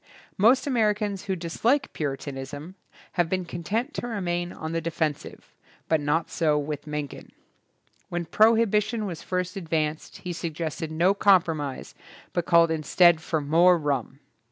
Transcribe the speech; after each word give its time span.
Most 0.35 0.65
Americans 0.65 1.25
who 1.25 1.35
dislike 1.35 1.93
Puritanism 1.93 2.73
have 3.11 3.29
been 3.29 3.45
content 3.45 3.93
to 3.93 4.07
remain 4.07 4.51
on 4.51 4.71
the 4.71 4.81
de 4.81 4.89
fensive, 4.89 5.53
but 5.87 6.01
not 6.01 6.31
so 6.31 6.57
with 6.57 6.87
Mencken. 6.87 7.31
When 8.09 8.25
prohibition 8.25 9.05
was 9.05 9.21
first 9.21 9.55
advanced 9.55 10.17
he 10.23 10.33
suggested 10.33 10.91
no 10.91 11.13
compromise 11.13 11.93
but 12.33 12.47
called 12.47 12.71
instead 12.71 13.21
for 13.21 13.41
more 13.41 13.77
rum. 13.77 14.17